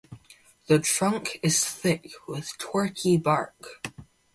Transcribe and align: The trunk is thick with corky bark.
The 0.65 0.79
trunk 0.79 1.39
is 1.43 1.63
thick 1.63 2.11
with 2.27 2.57
corky 2.57 3.17
bark. 3.17 3.83